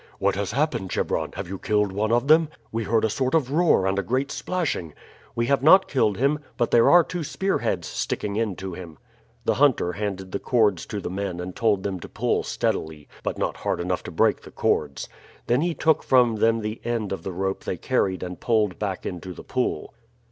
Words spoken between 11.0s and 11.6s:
the men and